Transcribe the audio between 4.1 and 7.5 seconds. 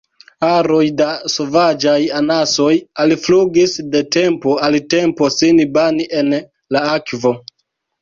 tempo al tempo sin bani en la akvo.